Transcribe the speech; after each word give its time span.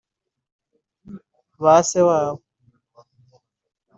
ba 1.61 1.73
se 1.89 1.99
wabo 2.07 2.41